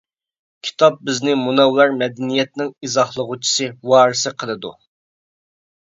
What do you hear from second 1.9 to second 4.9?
مەدەنىيەتنىڭ ئىزاھلىغۇچىسى، ۋارىسى قىلىدۇ.